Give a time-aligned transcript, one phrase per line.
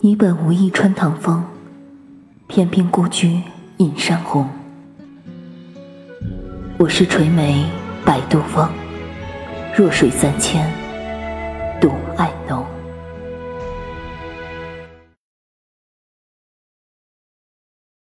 [0.00, 1.42] 你本无意穿堂风，
[2.46, 3.42] 偏偏孤居
[3.78, 4.48] 引山红。
[6.78, 7.64] 我是垂眉
[8.04, 8.68] 摆渡翁，
[9.76, 10.64] 弱水三千，
[11.80, 12.64] 独爱浓。